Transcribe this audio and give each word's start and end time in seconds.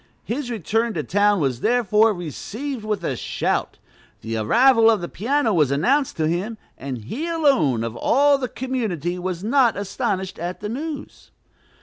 His 0.23 0.49
return 0.49 0.95
to 0.95 1.03
town 1.03 1.39
was 1.39 1.59
therefore 1.61 2.11
received 2.11 2.83
with 2.83 3.03
a 3.03 3.15
shout. 3.15 3.77
The 4.21 4.35
arrival 4.37 4.89
of 4.89 4.99
the 4.99 5.07
piano 5.07 5.53
was 5.53 5.69
announced 5.69 6.17
to 6.17 6.27
him, 6.27 6.57
and 6.75 6.97
he 7.03 7.27
alone 7.27 7.83
of 7.83 7.95
all 7.95 8.39
the 8.39 8.47
community 8.47 9.19
was 9.19 9.43
not 9.43 9.77
astonished 9.77 10.39
at 10.39 10.59
the 10.59 10.69
news. 10.69 11.29